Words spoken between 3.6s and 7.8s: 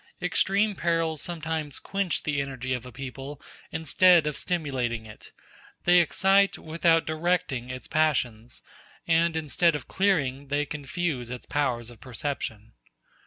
instead of stimulating it; they excite without directing